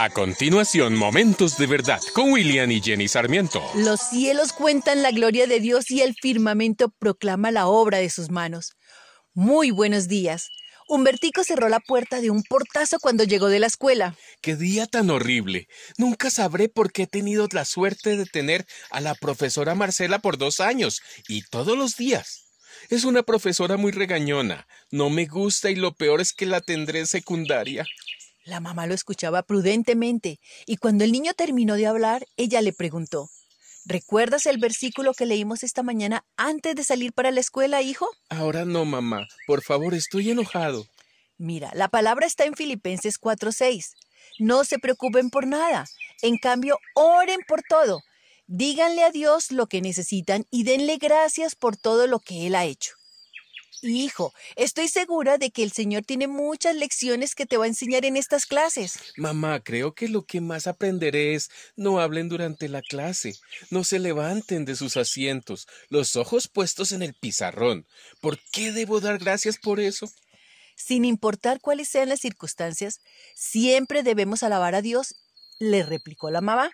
A 0.00 0.10
continuación, 0.10 0.94
Momentos 0.94 1.58
de 1.58 1.66
Verdad 1.66 2.00
con 2.14 2.30
William 2.30 2.70
y 2.70 2.80
Jenny 2.80 3.08
Sarmiento. 3.08 3.60
Los 3.74 3.98
cielos 3.98 4.52
cuentan 4.52 5.02
la 5.02 5.10
gloria 5.10 5.48
de 5.48 5.58
Dios 5.58 5.90
y 5.90 6.02
el 6.02 6.14
firmamento 6.14 6.90
proclama 7.00 7.50
la 7.50 7.66
obra 7.66 7.98
de 7.98 8.08
sus 8.08 8.30
manos. 8.30 8.74
Muy 9.34 9.72
buenos 9.72 10.06
días. 10.06 10.50
Humbertico 10.86 11.42
cerró 11.42 11.68
la 11.68 11.80
puerta 11.80 12.20
de 12.20 12.30
un 12.30 12.44
portazo 12.44 13.00
cuando 13.00 13.24
llegó 13.24 13.48
de 13.48 13.58
la 13.58 13.66
escuela. 13.66 14.14
¡Qué 14.40 14.54
día 14.54 14.86
tan 14.86 15.10
horrible! 15.10 15.66
Nunca 15.96 16.30
sabré 16.30 16.68
por 16.68 16.92
qué 16.92 17.02
he 17.02 17.06
tenido 17.08 17.48
la 17.50 17.64
suerte 17.64 18.16
de 18.16 18.24
tener 18.24 18.66
a 18.92 19.00
la 19.00 19.16
profesora 19.16 19.74
Marcela 19.74 20.20
por 20.20 20.38
dos 20.38 20.60
años 20.60 21.00
y 21.26 21.42
todos 21.42 21.76
los 21.76 21.96
días. 21.96 22.44
Es 22.88 23.02
una 23.02 23.24
profesora 23.24 23.76
muy 23.76 23.90
regañona. 23.90 24.68
No 24.92 25.10
me 25.10 25.26
gusta 25.26 25.70
y 25.70 25.74
lo 25.74 25.96
peor 25.96 26.20
es 26.20 26.32
que 26.32 26.46
la 26.46 26.60
tendré 26.60 27.00
en 27.00 27.08
secundaria. 27.08 27.84
La 28.48 28.60
mamá 28.60 28.86
lo 28.86 28.94
escuchaba 28.94 29.42
prudentemente 29.42 30.40
y 30.64 30.78
cuando 30.78 31.04
el 31.04 31.12
niño 31.12 31.34
terminó 31.34 31.74
de 31.74 31.86
hablar, 31.86 32.26
ella 32.38 32.62
le 32.62 32.72
preguntó, 32.72 33.28
¿Recuerdas 33.84 34.46
el 34.46 34.56
versículo 34.56 35.12
que 35.12 35.26
leímos 35.26 35.62
esta 35.62 35.82
mañana 35.82 36.24
antes 36.38 36.74
de 36.74 36.82
salir 36.82 37.12
para 37.12 37.30
la 37.30 37.40
escuela, 37.40 37.82
hijo? 37.82 38.08
Ahora 38.30 38.64
no, 38.64 38.86
mamá. 38.86 39.28
Por 39.46 39.62
favor, 39.62 39.92
estoy 39.92 40.30
enojado. 40.30 40.86
Mira, 41.36 41.70
la 41.74 41.88
palabra 41.88 42.26
está 42.26 42.46
en 42.46 42.54
Filipenses 42.54 43.18
4:6. 43.20 43.92
No 44.38 44.64
se 44.64 44.78
preocupen 44.78 45.28
por 45.28 45.46
nada. 45.46 45.84
En 46.22 46.38
cambio, 46.38 46.78
oren 46.94 47.40
por 47.46 47.62
todo. 47.68 48.00
Díganle 48.46 49.04
a 49.04 49.10
Dios 49.10 49.52
lo 49.52 49.66
que 49.66 49.82
necesitan 49.82 50.46
y 50.50 50.64
denle 50.64 50.96
gracias 50.96 51.54
por 51.54 51.76
todo 51.76 52.06
lo 52.06 52.18
que 52.18 52.46
Él 52.46 52.54
ha 52.54 52.64
hecho. 52.64 52.97
Hijo, 53.82 54.34
estoy 54.56 54.88
segura 54.88 55.38
de 55.38 55.50
que 55.50 55.62
el 55.62 55.72
Señor 55.72 56.02
tiene 56.04 56.26
muchas 56.26 56.74
lecciones 56.74 57.34
que 57.34 57.46
te 57.46 57.56
va 57.56 57.64
a 57.64 57.68
enseñar 57.68 58.04
en 58.04 58.16
estas 58.16 58.44
clases. 58.44 58.98
Mamá, 59.16 59.60
creo 59.60 59.94
que 59.94 60.08
lo 60.08 60.24
que 60.24 60.40
más 60.40 60.66
aprenderé 60.66 61.34
es 61.34 61.50
no 61.76 62.00
hablen 62.00 62.28
durante 62.28 62.68
la 62.68 62.82
clase, 62.82 63.34
no 63.70 63.84
se 63.84 63.98
levanten 64.00 64.64
de 64.64 64.74
sus 64.74 64.96
asientos, 64.96 65.68
los 65.90 66.16
ojos 66.16 66.48
puestos 66.48 66.92
en 66.92 67.02
el 67.02 67.14
pizarrón. 67.14 67.86
¿Por 68.20 68.38
qué 68.50 68.72
debo 68.72 69.00
dar 69.00 69.18
gracias 69.18 69.58
por 69.58 69.78
eso? 69.78 70.10
Sin 70.76 71.04
importar 71.04 71.60
cuáles 71.60 71.88
sean 71.88 72.08
las 72.08 72.20
circunstancias, 72.20 73.00
siempre 73.34 74.02
debemos 74.02 74.42
alabar 74.42 74.74
a 74.74 74.82
Dios 74.82 75.16
le 75.58 75.82
replicó 75.82 76.30
la 76.30 76.40
mamá. 76.40 76.70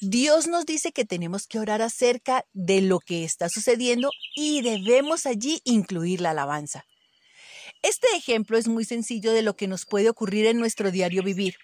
Dios 0.00 0.46
nos 0.46 0.66
dice 0.66 0.92
que 0.92 1.04
tenemos 1.04 1.46
que 1.46 1.58
orar 1.58 1.82
acerca 1.82 2.44
de 2.52 2.80
lo 2.80 3.00
que 3.00 3.24
está 3.24 3.48
sucediendo 3.48 4.10
y 4.34 4.62
debemos 4.62 5.26
allí 5.26 5.60
incluir 5.64 6.20
la 6.20 6.30
alabanza. 6.30 6.84
Este 7.82 8.06
ejemplo 8.14 8.58
es 8.58 8.68
muy 8.68 8.84
sencillo 8.84 9.32
de 9.32 9.42
lo 9.42 9.56
que 9.56 9.66
nos 9.66 9.86
puede 9.86 10.10
ocurrir 10.10 10.46
en 10.46 10.58
nuestro 10.58 10.90
diario 10.90 11.22
vivir. 11.22 11.56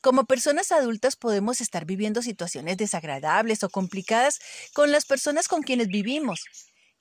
Como 0.00 0.24
personas 0.24 0.72
adultas 0.72 1.14
podemos 1.14 1.60
estar 1.60 1.84
viviendo 1.84 2.22
situaciones 2.22 2.76
desagradables 2.76 3.62
o 3.62 3.68
complicadas 3.68 4.40
con 4.72 4.90
las 4.90 5.04
personas 5.04 5.46
con 5.46 5.62
quienes 5.62 5.88
vivimos, 5.88 6.44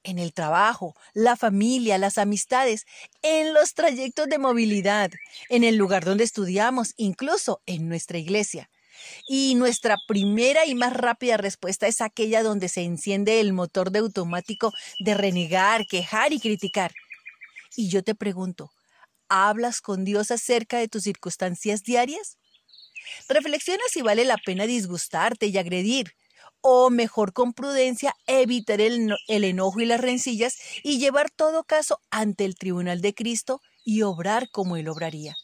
en 0.03 0.19
el 0.19 0.33
trabajo, 0.33 0.95
la 1.13 1.35
familia, 1.35 1.97
las 1.97 2.17
amistades, 2.17 2.85
en 3.21 3.53
los 3.53 3.73
trayectos 3.73 4.27
de 4.27 4.37
movilidad, 4.37 5.11
en 5.49 5.63
el 5.63 5.77
lugar 5.77 6.05
donde 6.05 6.23
estudiamos, 6.23 6.93
incluso 6.97 7.61
en 7.65 7.87
nuestra 7.87 8.17
iglesia. 8.17 8.69
Y 9.27 9.55
nuestra 9.55 9.97
primera 10.07 10.65
y 10.65 10.75
más 10.75 10.93
rápida 10.93 11.37
respuesta 11.37 11.87
es 11.87 12.01
aquella 12.01 12.43
donde 12.43 12.69
se 12.69 12.81
enciende 12.83 13.39
el 13.39 13.53
motor 13.53 13.91
de 13.91 13.99
automático 13.99 14.73
de 14.99 15.13
renegar, 15.13 15.85
quejar 15.87 16.33
y 16.33 16.39
criticar. 16.39 16.91
Y 17.75 17.89
yo 17.89 18.03
te 18.03 18.15
pregunto, 18.15 18.71
¿hablas 19.29 19.81
con 19.81 20.03
Dios 20.03 20.31
acerca 20.31 20.77
de 20.77 20.87
tus 20.87 21.03
circunstancias 21.03 21.83
diarias? 21.83 22.37
Reflexiona 23.29 23.83
si 23.89 24.01
vale 24.01 24.25
la 24.25 24.37
pena 24.37 24.65
disgustarte 24.65 25.47
y 25.47 25.57
agredir, 25.57 26.13
o 26.61 26.89
mejor 26.89 27.33
con 27.33 27.53
prudencia 27.53 28.13
evitar 28.27 28.81
el, 28.81 29.15
el, 29.27 29.43
enojo 29.43 29.79
y 29.81 29.85
las 29.85 29.99
rencillas 29.99 30.57
y 30.83 30.99
llevar 30.99 31.31
todo 31.31 31.63
caso 31.63 31.99
ante 32.11 32.45
el 32.45 32.55
tribunal 32.55 33.01
de 33.01 33.13
Cristo 33.13 33.61
y 33.83 34.03
obrar 34.03 34.49
como 34.51 34.77
Él 34.77 34.87
obraría. 34.87 35.35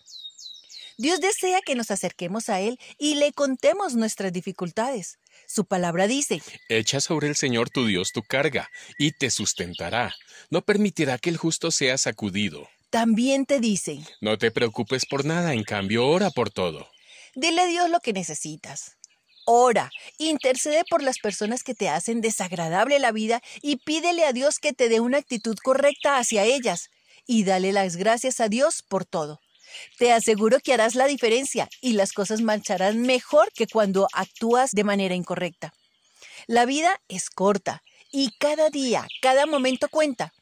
Dios 0.97 1.21
desea 1.21 1.61
que 1.61 1.75
nos 1.75 1.91
acerquemos 1.91 2.49
a 2.49 2.59
Él 2.59 2.79
y 2.97 3.15
le 3.15 3.31
contemos 3.31 3.93
nuestras 3.93 4.33
dificultades. 4.33 5.19
Su 5.45 5.65
palabra 5.65 6.07
dice, 6.07 6.41
Echa 6.69 6.99
sobre 7.01 7.27
el 7.27 7.35
Señor 7.35 7.69
tu 7.69 7.85
Dios 7.85 8.11
tu 8.11 8.23
carga, 8.23 8.71
y 8.97 9.11
te 9.11 9.29
sustentará. 9.29 10.15
No 10.49 10.63
permitirá 10.63 11.19
que 11.19 11.29
el 11.29 11.37
justo 11.37 11.69
sea 11.69 11.99
sacudido. 11.99 12.67
También 12.89 13.45
te 13.45 13.59
dice, 13.59 13.99
No 14.21 14.39
te 14.39 14.49
preocupes 14.49 15.05
por 15.05 15.23
nada, 15.23 15.53
en 15.53 15.63
cambio 15.63 16.07
ora 16.07 16.31
por 16.31 16.49
todo. 16.49 16.89
Dile 17.35 17.61
a 17.61 17.67
Dios 17.67 17.91
lo 17.91 17.99
que 17.99 18.13
necesitas. 18.13 18.97
Ora, 19.45 19.91
intercede 20.17 20.83
por 20.89 21.03
las 21.03 21.19
personas 21.19 21.61
que 21.61 21.75
te 21.75 21.89
hacen 21.89 22.21
desagradable 22.21 22.97
la 22.97 23.11
vida 23.11 23.41
y 23.61 23.77
pídele 23.77 24.25
a 24.25 24.33
Dios 24.33 24.57
que 24.57 24.73
te 24.73 24.89
dé 24.89 24.99
una 24.99 25.19
actitud 25.19 25.57
correcta 25.63 26.17
hacia 26.17 26.43
ellas. 26.43 26.89
Y 27.27 27.43
dale 27.43 27.71
las 27.71 27.97
gracias 27.97 28.39
a 28.39 28.49
Dios 28.49 28.81
por 28.81 29.05
todo. 29.05 29.41
Te 29.97 30.11
aseguro 30.11 30.59
que 30.59 30.73
harás 30.73 30.95
la 30.95 31.07
diferencia 31.07 31.69
y 31.81 31.93
las 31.93 32.13
cosas 32.13 32.41
marcharán 32.41 33.01
mejor 33.01 33.51
que 33.53 33.67
cuando 33.67 34.07
actúas 34.13 34.71
de 34.71 34.83
manera 34.83 35.15
incorrecta. 35.15 35.73
La 36.47 36.65
vida 36.65 37.01
es 37.07 37.29
corta 37.29 37.83
y 38.11 38.31
cada 38.39 38.69
día, 38.69 39.05
cada 39.21 39.45
momento 39.45 39.89
cuenta. 39.89 40.33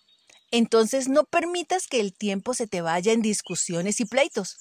Entonces 0.52 1.10
no 1.10 1.24
permitas 1.24 1.88
que 1.88 2.00
el 2.00 2.14
tiempo 2.14 2.54
se 2.54 2.68
te 2.68 2.82
vaya 2.82 3.12
en 3.12 3.22
discusiones 3.22 4.00
y 4.00 4.06
pleitos. 4.06 4.58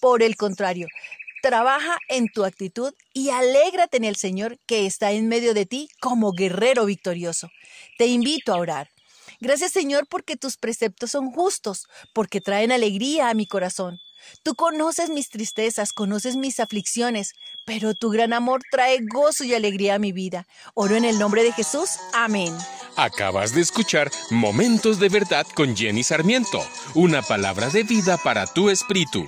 Por 0.00 0.22
el 0.22 0.36
contrario, 0.36 0.88
trabaja 1.42 1.98
en 2.08 2.28
tu 2.28 2.44
actitud 2.44 2.92
y 3.12 3.30
alégrate 3.30 3.98
en 3.98 4.04
el 4.04 4.16
Señor 4.16 4.58
que 4.66 4.86
está 4.86 5.12
en 5.12 5.28
medio 5.28 5.54
de 5.54 5.66
ti 5.66 5.88
como 6.00 6.32
guerrero 6.32 6.86
victorioso. 6.86 7.50
Te 7.98 8.06
invito 8.06 8.52
a 8.52 8.58
orar. 8.58 8.90
Gracias 9.40 9.72
Señor 9.72 10.06
porque 10.08 10.36
tus 10.36 10.56
preceptos 10.56 11.10
son 11.10 11.30
justos, 11.30 11.86
porque 12.14 12.40
traen 12.40 12.72
alegría 12.72 13.28
a 13.28 13.34
mi 13.34 13.46
corazón. 13.46 14.00
Tú 14.42 14.54
conoces 14.54 15.10
mis 15.10 15.28
tristezas, 15.28 15.92
conoces 15.92 16.36
mis 16.36 16.60
aflicciones, 16.60 17.34
pero 17.64 17.94
tu 17.94 18.10
gran 18.10 18.32
amor 18.32 18.62
trae 18.70 18.98
gozo 19.02 19.44
y 19.44 19.54
alegría 19.54 19.94
a 19.94 19.98
mi 19.98 20.12
vida. 20.12 20.46
Oro 20.74 20.96
en 20.96 21.04
el 21.04 21.18
nombre 21.18 21.42
de 21.42 21.52
Jesús. 21.52 21.90
Amén. 22.12 22.56
Acabas 22.96 23.54
de 23.54 23.60
escuchar 23.60 24.10
Momentos 24.30 24.98
de 24.98 25.08
Verdad 25.08 25.46
con 25.54 25.76
Jenny 25.76 26.02
Sarmiento, 26.02 26.64
una 26.94 27.22
palabra 27.22 27.68
de 27.68 27.82
vida 27.82 28.16
para 28.16 28.46
tu 28.46 28.70
espíritu. 28.70 29.26